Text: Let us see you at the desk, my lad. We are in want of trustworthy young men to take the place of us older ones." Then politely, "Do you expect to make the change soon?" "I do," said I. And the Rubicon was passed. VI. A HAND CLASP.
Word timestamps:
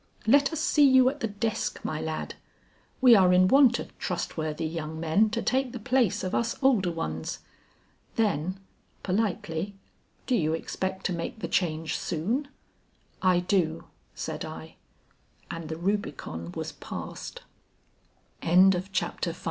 Let 0.25 0.51
us 0.51 0.59
see 0.59 0.89
you 0.89 1.09
at 1.09 1.19
the 1.19 1.27
desk, 1.27 1.79
my 1.83 2.01
lad. 2.01 2.33
We 3.01 3.13
are 3.15 3.31
in 3.31 3.47
want 3.47 3.77
of 3.77 3.95
trustworthy 3.99 4.65
young 4.65 4.99
men 4.99 5.29
to 5.29 5.43
take 5.43 5.73
the 5.73 5.79
place 5.79 6.23
of 6.23 6.33
us 6.33 6.55
older 6.63 6.91
ones." 6.91 7.37
Then 8.15 8.59
politely, 9.03 9.75
"Do 10.25 10.35
you 10.35 10.53
expect 10.55 11.05
to 11.05 11.13
make 11.13 11.37
the 11.37 11.47
change 11.47 11.99
soon?" 11.99 12.47
"I 13.21 13.41
do," 13.41 13.89
said 14.15 14.43
I. 14.43 14.73
And 15.51 15.69
the 15.69 15.77
Rubicon 15.77 16.51
was 16.53 16.71
passed. 16.71 17.43
VI. 18.41 18.47
A 18.49 18.55
HAND 18.55 18.89
CLASP. 18.91 19.35